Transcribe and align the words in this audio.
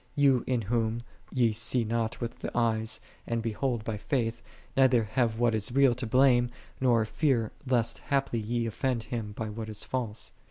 Ye 0.15 0.39
n 0.47 0.61
Him, 0.61 0.63
Whom 0.67 1.01
ye 1.31 1.51
see 1.51 1.83
not 1.83 2.19
with 2.19 2.39
the 2.39 2.49
eyes, 2.57 3.01
and 3.27 3.43
behold 3.43 3.83
by 3.83 3.97
faith, 3.97 4.41
neither 4.75 5.03
have 5.03 5.37
what 5.37 5.53
is 5.53 5.71
real 5.73 5.93
to 5.93 6.07
blame, 6.07 6.49
nor 6.79 7.05
fear 7.05 7.51
lest 7.67 7.99
haply 7.99 8.39
ye 8.39 8.65
offend 8.65 9.03
Him 9.03 9.31
by 9.33 9.51
what 9.51 9.69
is 9.69 9.83
false. 9.83 10.31